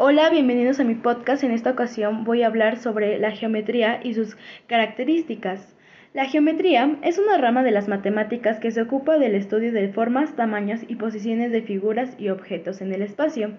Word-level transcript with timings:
Hola, 0.00 0.30
bienvenidos 0.30 0.78
a 0.78 0.84
mi 0.84 0.94
podcast. 0.94 1.42
En 1.42 1.50
esta 1.50 1.72
ocasión 1.72 2.22
voy 2.22 2.44
a 2.44 2.46
hablar 2.46 2.78
sobre 2.78 3.18
la 3.18 3.32
geometría 3.32 3.98
y 4.00 4.14
sus 4.14 4.36
características. 4.68 5.74
La 6.14 6.26
geometría 6.26 6.98
es 7.02 7.18
una 7.18 7.36
rama 7.36 7.64
de 7.64 7.72
las 7.72 7.88
matemáticas 7.88 8.60
que 8.60 8.70
se 8.70 8.80
ocupa 8.80 9.18
del 9.18 9.34
estudio 9.34 9.72
de 9.72 9.88
formas, 9.88 10.36
tamaños 10.36 10.82
y 10.86 10.94
posiciones 10.94 11.50
de 11.50 11.62
figuras 11.62 12.14
y 12.16 12.28
objetos 12.28 12.80
en 12.80 12.92
el 12.92 13.02
espacio. 13.02 13.54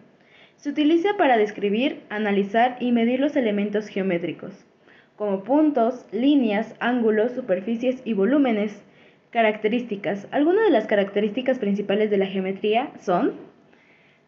Se 0.55 0.69
utiliza 0.69 1.17
para 1.17 1.35
describir, 1.35 2.03
analizar 2.09 2.77
y 2.79 2.93
medir 2.93 3.19
los 3.19 3.35
elementos 3.35 3.89
geométricos, 3.89 4.53
como 5.17 5.43
puntos, 5.43 6.05
líneas, 6.13 6.73
ángulos, 6.79 7.33
superficies 7.33 8.01
y 8.05 8.13
volúmenes. 8.13 8.81
Características. 9.31 10.25
Algunas 10.31 10.63
de 10.63 10.71
las 10.71 10.87
características 10.87 11.59
principales 11.59 12.09
de 12.09 12.17
la 12.17 12.27
geometría 12.27 12.91
son 12.97 13.33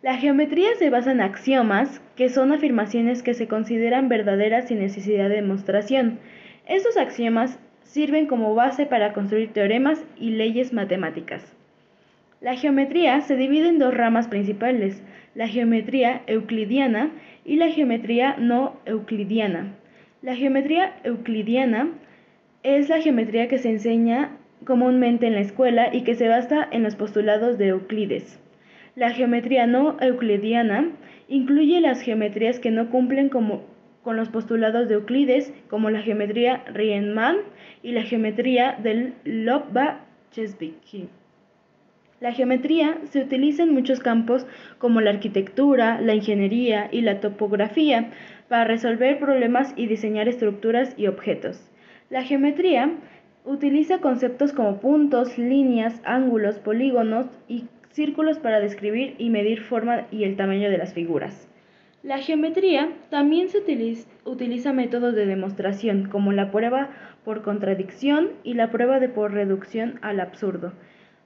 la 0.02 0.18
geometría 0.18 0.70
se 0.80 0.90
basa 0.90 1.12
en 1.12 1.22
axiomas, 1.22 2.02
que 2.16 2.30
son 2.30 2.52
afirmaciones 2.52 3.22
que 3.22 3.36
se 3.36 3.48
consideran 3.48 4.10
verdaderas 4.10 4.68
sin 4.68 4.80
necesidad 4.80 5.30
de 5.30 5.36
demostración. 5.36 6.20
Estos 6.68 6.98
axiomas 6.98 7.60
sirven 7.84 8.26
como 8.26 8.56
base 8.56 8.86
para 8.88 9.14
construir 9.14 9.54
teoremas 9.54 10.04
y 10.18 10.32
leyes 10.32 10.74
matemáticas. 10.74 11.56
La 12.40 12.56
geometría 12.56 13.22
se 13.22 13.36
divide 13.36 13.70
en 13.70 13.78
dos 13.78 13.94
ramas 13.94 14.28
principales, 14.28 15.04
la 15.36 15.48
geometría 15.48 16.24
euclidiana 16.26 17.12
y 17.46 17.58
la 17.58 17.68
geometría 17.68 18.36
no 18.40 18.78
euclidiana. 18.86 19.76
La 20.24 20.36
geometría 20.36 20.96
euclidiana 21.04 21.90
es 22.64 22.90
la 22.90 23.02
geometría 23.02 23.48
que 23.48 23.60
se 23.60 23.70
enseña 23.70 24.32
comúnmente 24.66 25.28
en 25.28 25.34
la 25.34 25.42
escuela 25.42 25.94
y 25.94 26.02
que 26.02 26.16
se 26.16 26.28
basa 26.28 26.68
en 26.72 26.84
los 26.84 26.96
postulados 26.96 27.58
de 27.58 27.68
Euclides. 27.68 28.40
La 28.96 29.12
geometría 29.12 29.68
no 29.68 29.96
euclidiana 30.02 30.92
incluye 31.30 31.80
las 31.80 32.02
geometrías 32.02 32.60
que 32.60 32.72
no 32.72 32.90
cumplen 32.90 33.30
con 33.30 34.18
los 34.18 34.30
postulados 34.30 34.90
de 34.90 34.96
Euclides, 34.96 35.54
como 35.70 35.90
la 35.90 36.02
geometría 36.02 36.64
Riemann 36.74 37.38
y 37.82 37.94
la 37.94 38.04
geometría 38.04 38.78
del 38.84 39.14
Lobachevsky. 39.24 41.08
La 42.20 42.34
geometría 42.34 42.98
se 43.06 43.22
utiliza 43.22 43.64
en 43.64 43.74
muchos 43.74 44.02
campos 44.02 44.46
como 44.78 45.00
la 45.00 45.12
arquitectura, 45.12 46.00
la 46.02 46.14
ingeniería 46.14 46.90
y 46.92 47.02
la 47.02 47.22
topografía 47.22 48.12
para 48.50 48.66
resolver 48.66 49.20
problemas 49.20 49.74
y 49.78 49.88
diseñar 49.88 50.28
estructuras 50.28 50.94
y 50.98 51.08
objetos. 51.08 51.72
La 52.10 52.24
geometría 52.24 52.92
utiliza 53.46 54.00
conceptos 54.00 54.52
como 54.52 54.82
puntos, 54.82 55.38
líneas, 55.38 56.02
ángulos, 56.04 56.60
polígonos 56.60 57.28
y 57.48 57.64
círculos 57.92 58.40
para 58.40 58.60
describir 58.60 59.16
y 59.18 59.30
medir 59.30 59.62
forma 59.62 60.08
y 60.12 60.24
el 60.24 60.36
tamaño 60.36 60.70
de 60.70 60.78
las 60.78 60.94
figuras. 60.94 61.48
La 62.04 62.18
geometría 62.18 62.90
también 63.12 63.48
utiliza, 64.26 64.74
métodos 64.74 65.14
de 65.14 65.28
demostración 65.28 66.10
como 66.10 66.32
la 66.32 66.50
prueba 66.50 66.90
por 67.24 67.44
contradicción 67.44 68.32
y 68.44 68.56
la 68.56 68.72
prueba 68.72 69.00
por 69.14 69.34
reducción 69.34 70.00
al 70.02 70.20
absurdo 70.20 70.74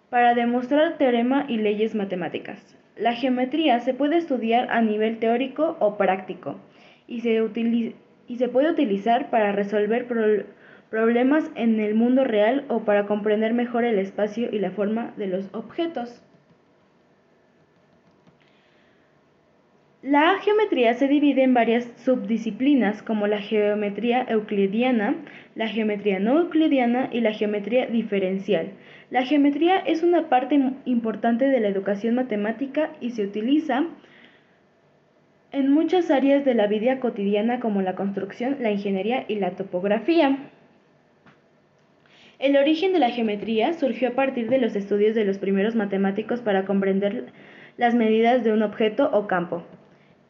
para 0.10 0.34
demostrar 0.34 0.98
teorema 0.98 1.46
y 1.48 1.58
leyes 1.58 1.96
matemáticas. 1.96 2.76
La 2.98 3.14
geometría 3.14 3.80
se 3.80 3.94
puede 3.94 4.18
estudiar 4.18 4.70
a 4.70 4.82
nivel 4.82 5.20
teórico 5.20 5.78
o 5.80 5.98
práctico 5.98 6.60
y 7.08 7.22
se 7.22 8.50
puede 8.50 8.70
utilizar 8.70 9.30
para 9.30 9.54
resolver 9.54 10.08
problemas 10.90 11.50
en 11.56 11.80
el 11.80 11.96
mundo 11.96 12.26
real 12.26 12.66
o 12.68 12.84
para 12.84 13.06
comprender 13.06 13.54
mejor 13.54 13.86
el 13.86 13.98
espacio 13.98 14.50
y 14.52 14.60
la 14.60 14.72
forma 14.72 15.14
de 15.16 15.28
los 15.28 15.50
objetos. 15.54 16.22
La 20.08 20.38
geometría 20.38 20.94
se 20.94 21.08
divide 21.08 21.42
en 21.42 21.56
varias 21.56 21.92
subdisciplinas 21.96 23.02
como 23.02 23.26
la 23.26 23.40
geometría 23.40 24.24
euclidiana, 24.30 25.16
la 25.56 25.68
geometría 25.68 26.20
no 26.20 26.42
euclidiana 26.42 27.10
y 27.12 27.22
la 27.22 27.34
geometría 27.34 27.88
diferencial. 27.88 28.68
La 29.10 29.24
geometría 29.24 29.80
es 29.80 30.04
una 30.04 30.30
parte 30.30 30.62
importante 30.86 31.46
de 31.46 31.60
la 31.60 31.70
educación 31.70 32.14
matemática 32.14 32.92
y 33.02 33.14
se 33.14 33.24
utiliza 33.24 33.86
en 35.52 35.72
muchas 35.72 36.12
áreas 36.12 36.46
de 36.46 36.54
la 36.54 36.68
vida 36.68 37.00
cotidiana 37.00 37.60
como 37.60 37.82
la 37.82 37.96
construcción, 37.96 38.58
la 38.60 38.70
ingeniería 38.70 39.26
y 39.28 39.38
la 39.38 39.56
topografía. 39.56 40.38
El 42.38 42.58
origen 42.58 42.94
de 42.94 43.00
la 43.00 43.10
geometría 43.10 43.74
surgió 43.74 44.10
a 44.10 44.14
partir 44.14 44.52
de 44.52 44.60
los 44.60 44.76
estudios 44.76 45.16
de 45.16 45.26
los 45.26 45.40
primeros 45.40 45.74
matemáticos 45.74 46.42
para 46.42 46.66
comprender 46.66 47.34
las 47.78 47.96
medidas 47.96 48.44
de 48.44 48.54
un 48.54 48.62
objeto 48.62 49.10
o 49.12 49.26
campo. 49.26 49.64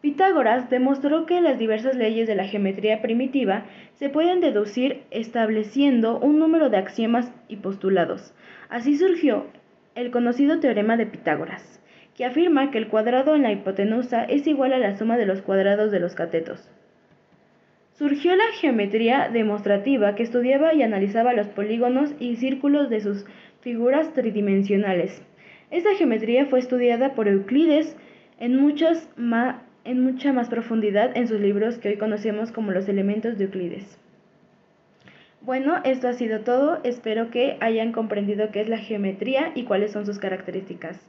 Pitágoras 0.05 0.69
demostró 0.69 1.25
que 1.25 1.41
las 1.41 1.57
diversas 1.57 1.95
leyes 1.95 2.27
de 2.27 2.35
la 2.35 2.45
geometría 2.45 3.01
primitiva 3.01 3.65
se 3.95 4.07
pueden 4.07 4.39
deducir 4.39 5.01
estableciendo 5.09 6.19
un 6.19 6.37
número 6.37 6.69
de 6.69 6.77
axiomas 6.77 7.33
y 7.47 7.55
postulados. 7.55 8.31
Así 8.69 8.97
surgió 8.97 9.47
el 9.95 10.11
conocido 10.11 10.59
teorema 10.59 10.95
de 10.95 11.07
Pitágoras, 11.07 11.81
que 12.15 12.23
afirma 12.23 12.69
que 12.69 12.77
el 12.77 12.87
cuadrado 12.87 13.33
en 13.33 13.41
la 13.41 13.51
hipotenusa 13.51 14.23
es 14.25 14.45
igual 14.45 14.73
a 14.73 14.77
la 14.77 14.95
suma 14.95 15.17
de 15.17 15.25
los 15.25 15.41
cuadrados 15.41 15.89
de 15.89 15.99
los 15.99 16.13
catetos. 16.13 16.69
Surgió 17.93 18.35
la 18.35 18.51
geometría 18.59 19.29
demostrativa 19.33 20.13
que 20.13 20.21
estudiaba 20.21 20.75
y 20.75 20.83
analizaba 20.83 21.33
los 21.33 21.47
polígonos 21.47 22.13
y 22.19 22.35
círculos 22.35 22.91
de 22.91 23.01
sus 23.01 23.25
figuras 23.61 24.13
tridimensionales. 24.13 25.23
Esta 25.71 25.95
geometría 25.95 26.45
fue 26.45 26.59
estudiada 26.59 27.15
por 27.15 27.27
Euclides 27.27 27.97
en 28.39 28.55
muchas 28.55 29.09
más 29.17 29.64
en 29.85 30.03
mucha 30.03 30.33
más 30.33 30.49
profundidad 30.49 31.15
en 31.15 31.27
sus 31.27 31.39
libros 31.39 31.77
que 31.77 31.89
hoy 31.89 31.97
conocemos 31.97 32.51
como 32.51 32.71
los 32.71 32.89
elementos 32.89 33.37
de 33.37 33.45
Euclides. 33.45 33.97
Bueno, 35.41 35.79
esto 35.83 36.07
ha 36.07 36.13
sido 36.13 36.41
todo. 36.41 36.79
Espero 36.83 37.29
que 37.29 37.57
hayan 37.61 37.91
comprendido 37.91 38.49
qué 38.51 38.61
es 38.61 38.67
la 38.67 38.79
geometría 38.79 39.51
y 39.53 39.63
cuáles 39.63 39.91
son 39.91 40.05
sus 40.05 40.17
características. 40.17 40.99